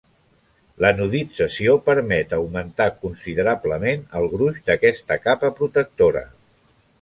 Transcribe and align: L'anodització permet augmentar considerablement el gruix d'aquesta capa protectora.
L'anodització 0.83 1.75
permet 1.89 2.33
augmentar 2.37 2.87
considerablement 3.03 4.09
el 4.21 4.27
gruix 4.33 4.59
d'aquesta 4.71 5.19
capa 5.27 5.53
protectora. 5.61 6.27